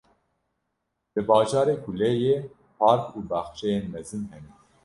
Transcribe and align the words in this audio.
Li 1.13 1.21
bajarê 1.29 1.75
ku 1.83 1.91
lê 1.99 2.11
ye, 2.25 2.37
park 2.79 3.05
û 3.17 3.19
baxçeyên 3.29 3.85
mezin 3.93 4.23
hene. 4.31 4.51